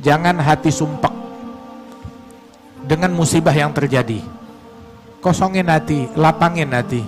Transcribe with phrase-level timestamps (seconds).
[0.00, 1.12] Jangan hati sumpek
[2.88, 4.24] dengan musibah yang terjadi.
[5.20, 7.04] Kosongin hati, lapangin hati.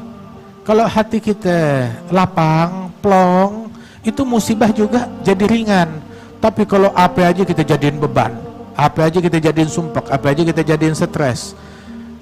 [0.62, 3.72] Kalau hati kita lapang, plong,
[4.04, 5.88] itu musibah juga jadi ringan.
[6.38, 8.34] Tapi kalau apa aja kita jadiin beban,
[8.74, 11.54] apa aja kita jadiin sumpek, apa aja kita jadiin stres.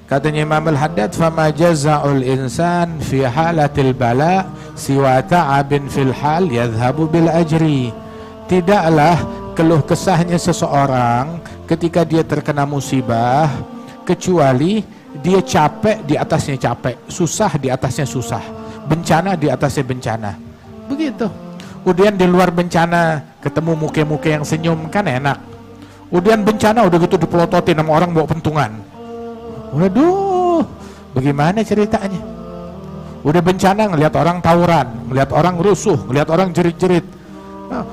[0.04, 4.42] Katanya Imam Al-Haddad, "Fama jaza'ul insan fi halatil bala
[4.74, 7.94] siwa ta'abin fil hal yadhhabu bil ajri."
[8.50, 11.36] Tidaklah keluh kesahnya seseorang
[11.68, 13.44] ketika dia terkena musibah
[14.08, 14.80] kecuali
[15.20, 18.40] dia capek di atasnya capek, susah di atasnya susah,
[18.88, 20.32] bencana di atasnya bencana.
[20.88, 21.28] Begitu.
[21.84, 25.36] Kemudian di luar bencana ketemu muke-muke yang senyum kan enak.
[26.08, 28.80] Kemudian bencana udah gitu dipelototin sama orang bawa pentungan.
[29.76, 30.64] Waduh,
[31.12, 32.22] bagaimana ceritanya?
[33.20, 37.19] Udah bencana ngelihat orang tawuran, ngelihat orang rusuh, ngelihat orang jerit-jerit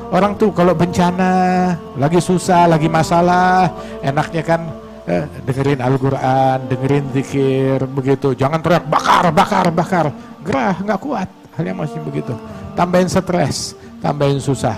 [0.10, 3.70] Orang tuh kalau bencana, lagi susah, lagi masalah,
[4.02, 4.62] enaknya kan
[5.06, 8.34] eh, dengerin Al-Quran, dengerin zikir, begitu.
[8.34, 10.06] Jangan teriak bakar, bakar, bakar.
[10.42, 11.30] Gerah, nggak kuat.
[11.54, 12.34] Hal yang masih begitu.
[12.74, 14.78] Tambahin stres, tambahin susah.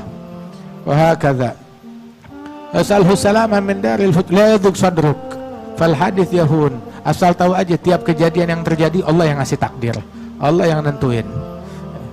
[0.83, 1.55] Wah kata.
[2.75, 5.19] Asalhu salama min daril la sadruk.
[5.79, 6.75] Fal hadith yahun.
[7.07, 9.95] Asal tahu aja tiap kejadian yang terjadi Allah yang ngasih takdir.
[10.39, 11.23] Allah yang nentuin.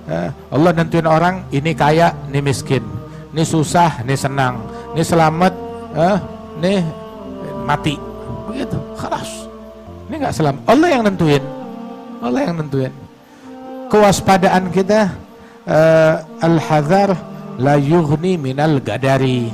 [0.07, 2.79] Eh, Allah nentuin orang ini kaya, ini miskin,
[3.35, 4.63] ini susah, ini senang,
[4.95, 5.53] ini selamat,
[5.99, 6.17] eh,
[6.63, 6.73] ini
[7.67, 7.99] mati,
[8.47, 9.51] begitu, keras.
[10.07, 10.61] Ini nggak selamat.
[10.63, 11.43] Allah yang nentuin,
[12.23, 12.93] Allah yang nentuin.
[13.87, 15.11] Kewaspadaan kita
[15.67, 17.15] uh, al-hadar
[17.59, 19.51] la yughni minal gadari.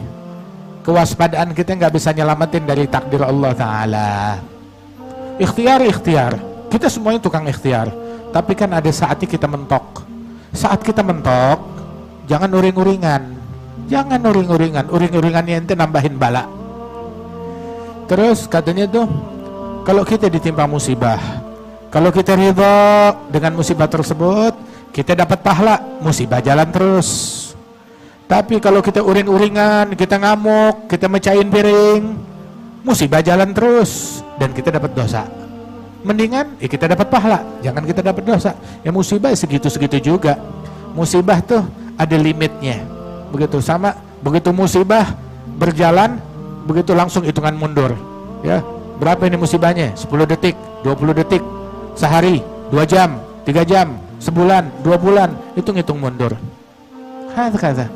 [0.85, 4.13] Kewaspadaan kita nggak bisa nyelamatin dari takdir Allah Taala.
[5.37, 6.33] Ikhtiar, ikhtiar.
[6.69, 7.89] Kita semuanya tukang ikhtiar.
[8.33, 10.12] Tapi kan ada saatnya kita mentok
[10.53, 11.59] saat kita mentok,
[12.29, 13.21] jangan uring-uringan.
[13.89, 14.85] Jangan uring-uringan.
[14.87, 16.45] Uring-uringannya ente nambahin bala.
[18.05, 19.09] Terus katanya tuh,
[19.81, 21.19] kalau kita ditimpa musibah,
[21.89, 22.77] kalau kita ridho
[23.33, 24.53] dengan musibah tersebut,
[24.93, 27.09] kita dapat pahala, musibah jalan terus.
[28.29, 32.03] Tapi kalau kita uring-uringan, kita ngamuk, kita mecahin piring,
[32.85, 35.42] musibah jalan terus dan kita dapat dosa
[36.03, 37.39] mendingan ya kita dapat pahala.
[37.63, 38.51] Jangan kita dapat dosa.
[38.83, 40.37] Ya musibah segitu-segitu juga.
[40.93, 41.63] Musibah tuh
[41.97, 42.83] ada limitnya.
[43.31, 45.15] Begitu sama begitu musibah
[45.57, 46.19] berjalan
[46.67, 47.95] begitu langsung hitungan mundur.
[48.43, 48.61] Ya
[48.99, 49.95] berapa ini musibahnya?
[49.97, 50.53] 10 detik
[50.85, 51.41] 20 detik
[51.97, 55.33] sehari 2 jam 3 jam sebulan 2 bulan.
[55.55, 56.35] Hitung hitung mundur.
[57.33, 57.87] Kata kata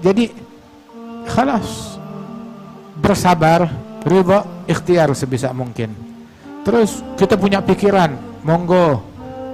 [0.00, 0.32] jadi
[1.28, 2.00] khalas.
[3.00, 3.64] Bersabar
[4.04, 6.09] riba ikhtiar sebisa mungkin
[6.60, 8.12] Terus kita punya pikiran,
[8.44, 9.00] monggo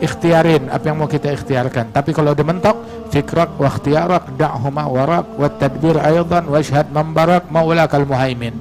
[0.02, 1.94] ikhtiarin apa yang mau kita ikhtiarkan.
[1.94, 2.76] Tapi kalau udah mentok,
[3.14, 8.58] fikrak wa ikhtiarak da'huma warak wa tadbir aydan wa syahad mambarak maulakal muhaimin.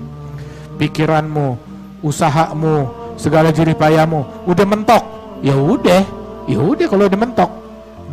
[0.77, 1.57] Pikiranmu,
[2.05, 5.03] usahamu, segala jerih payamu udah mentok.
[5.41, 6.03] Ya udah,
[6.45, 7.51] ya udah kalau udah mentok.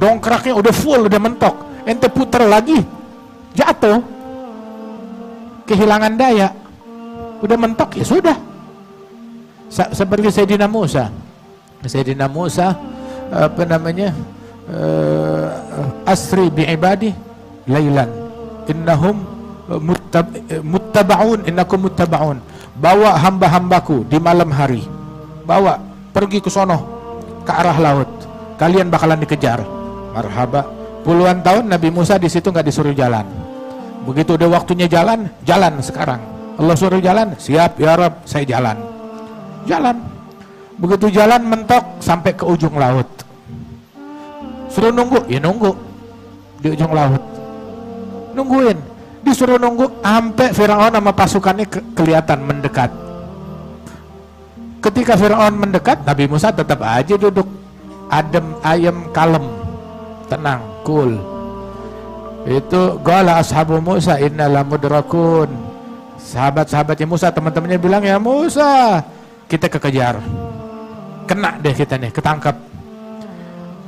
[0.01, 1.55] Dongkraknya udah full, udah mentok.
[1.85, 2.81] Ente puter lagi,
[3.53, 4.01] jatuh.
[5.69, 6.49] Kehilangan daya.
[7.43, 8.52] Udah mentok ya sudah
[9.73, 11.09] seperti Sayyidina Musa.
[11.81, 12.77] Sayyidina Musa
[13.33, 14.13] apa namanya
[14.69, 15.49] uh,
[16.05, 17.09] asri bi ibadi
[17.65, 18.13] lailan
[18.69, 19.25] innahum
[19.81, 20.29] muttab,
[20.61, 22.39] muttabaun innakum muttabaun.
[22.73, 24.85] Bawa hamba-hambaku di malam hari.
[25.49, 25.81] Bawa
[26.13, 26.79] pergi ke sono
[27.45, 28.11] ke arah laut.
[28.61, 29.65] Kalian bakalan dikejar.
[30.13, 30.69] Marhaba.
[31.03, 33.25] Puluhan tahun Nabi Musa di situ nggak disuruh jalan.
[34.05, 36.21] Begitu udah waktunya jalan jalan sekarang.
[36.61, 38.92] Allah suruh jalan siap ya Rab saya jalan
[39.69, 39.97] jalan.
[40.81, 43.07] Begitu jalan mentok sampai ke ujung laut.
[44.73, 45.71] Suruh nunggu ya nunggu
[46.65, 47.23] di ujung laut.
[48.33, 48.79] Nungguin
[49.23, 52.91] disuruh nunggu sampai Firaun sama pasukannya ke kelihatan mendekat.
[54.83, 57.47] Ketika Firaun mendekat Nabi Musa tetap aja duduk.
[58.13, 59.47] Adem ayam kalem.
[60.29, 61.17] Tenang cool.
[62.45, 65.49] Itu gala ashabu Musa inna mudrakun.
[66.19, 69.01] Sahabat-sahabatnya Musa teman-temannya bilang ya Musa
[69.53, 70.17] kita kekejar.
[71.29, 72.57] Kena deh kita nih ketangkap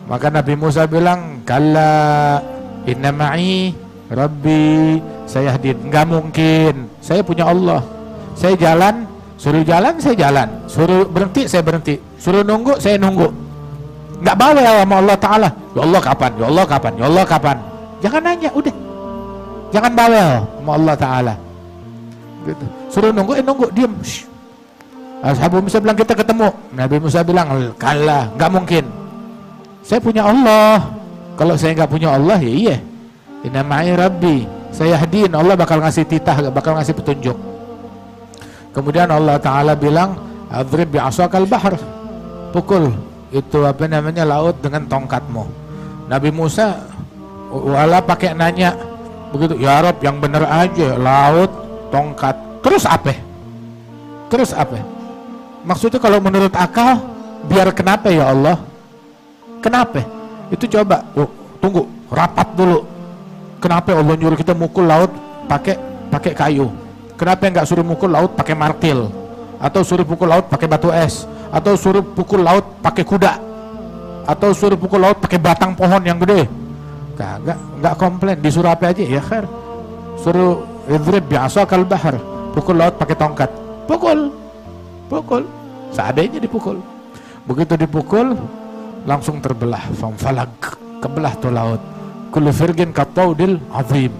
[0.05, 2.37] maka Nabi Musa bilang kalla
[2.85, 3.73] inna ma'i
[4.13, 5.77] rabbi saya hadir.
[5.81, 6.75] Nggak mungkin.
[7.01, 7.81] Saya punya Allah.
[8.37, 9.09] Saya jalan
[9.41, 10.49] suruh jalan saya jalan.
[10.69, 11.97] Suruh berhenti saya berhenti.
[12.21, 13.33] Suruh nunggu saya nunggu.
[14.21, 15.49] Nggak bawel sama Allah Ta'ala.
[15.73, 16.33] Ya Allah kapan?
[16.37, 16.93] Ya Allah kapan?
[16.97, 17.57] Ya Allah kapan?
[18.05, 18.77] Jangan nanya udah.
[19.73, 20.29] Jangan bawel
[20.61, 21.35] sama Allah Ta'ala.
[22.45, 22.65] Gitu.
[22.93, 23.65] suruh nunggu eh nunggu
[24.05, 24.29] Shh.
[25.25, 26.53] Ashabu Musa bilang kita ketemu.
[26.77, 27.49] Nabi Musa bilang
[27.81, 28.85] kalah, nggak mungkin.
[29.81, 30.85] Saya punya Allah.
[31.41, 32.77] Kalau saya nggak punya Allah ya iya.
[33.45, 34.65] Inna Rabbi.
[34.75, 37.37] saya hadiin Allah bakal ngasih titah bakal ngasih petunjuk
[38.75, 40.19] kemudian Allah Ta'ala bilang
[40.51, 41.79] adrib bi'asakal bahr
[42.51, 42.91] pukul
[43.31, 45.47] itu apa namanya laut dengan tongkatmu
[46.11, 46.83] Nabi Musa
[47.53, 48.75] wala pakai nanya
[49.31, 51.53] begitu ya Rob yang bener aja laut
[51.95, 52.35] tongkat
[52.67, 53.15] terus apa
[54.27, 54.81] terus apa
[55.65, 57.01] maksudnya kalau menurut akal
[57.49, 58.61] biar kenapa ya Allah?
[59.65, 60.05] Kenapa?
[60.53, 61.29] Itu coba oh,
[61.59, 62.85] tunggu rapat dulu.
[63.59, 65.09] Kenapa Allah nyuruh kita mukul laut
[65.49, 65.81] pakai
[66.13, 66.69] pakai kayu?
[67.17, 69.09] Kenapa nggak suruh mukul laut pakai martil?
[69.57, 71.25] Atau suruh pukul laut pakai batu es?
[71.49, 73.41] Atau suruh pukul laut pakai kuda?
[74.29, 76.45] Atau suruh pukul laut pakai batang pohon yang gede?
[77.17, 78.37] Nggak nggak komplain.
[78.45, 79.01] Disuruh apa aja?
[79.01, 79.49] Ya khair.
[80.21, 82.21] Suruh idrib biasa kal bahar.
[82.53, 83.51] Pukul laut pakai tongkat.
[83.89, 84.44] Pukul
[85.09, 85.45] pukul.
[85.95, 86.83] Seadanya dipukul.
[87.47, 88.35] Begitu dipukul
[89.05, 89.85] langsung terbelah.
[90.19, 90.51] Falag
[90.99, 91.81] kebelah tuh laut.
[92.33, 94.11] Kullu firgin kataudil azim.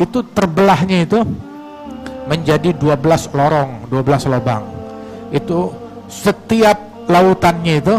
[0.00, 1.20] Itu terbelahnya itu
[2.24, 4.64] menjadi 12 lorong 12 lubang.
[5.28, 5.76] Itu
[6.08, 6.78] setiap
[7.10, 7.96] lautannya itu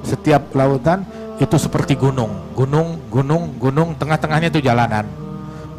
[0.00, 1.04] setiap lautan
[1.36, 2.52] itu seperti gunung.
[2.56, 5.04] Gunung gunung gunung tengah-tengahnya itu jalanan.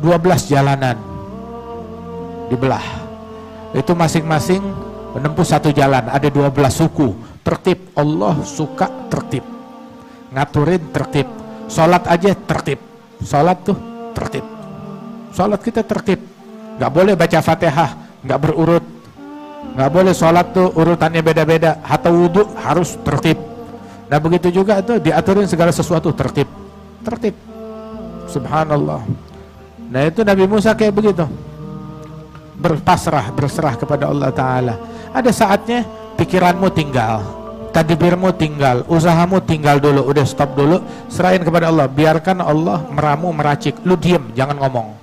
[0.01, 0.97] 12 jalanan
[2.49, 2.83] dibelah.
[3.71, 7.13] Itu masing-masing menempuh satu jalan ada 12 suku.
[7.41, 9.43] Tertib Allah suka tertib.
[10.31, 11.27] Ngaturin tertib.
[11.67, 12.79] Sholat aja tertib.
[13.25, 13.77] Sholat tuh
[14.13, 14.45] tertib.
[15.33, 16.21] Sholat kita tertib.
[16.77, 17.89] Nggak boleh baca fatihah
[18.21, 18.85] nggak berurut.
[19.73, 21.81] Nggak boleh sholat tuh urutannya beda-beda.
[21.81, 23.41] Atau wudhu harus tertib.
[24.11, 26.47] Nah begitu juga tuh diaturin segala sesuatu tertib.
[27.01, 27.35] Tertib.
[28.29, 29.01] Subhanallah.
[29.91, 31.25] Nah itu Nabi Musa kayak begitu.
[32.61, 34.75] Berpasrah berserah kepada Allah Ta'ala
[35.11, 35.83] ada saatnya
[36.15, 37.41] pikiranmu tinggal
[37.71, 43.79] tadbirmu tinggal, usahamu tinggal dulu, udah stop dulu, serahin kepada Allah, biarkan Allah meramu meracik,
[43.87, 45.00] lu diem, jangan ngomong.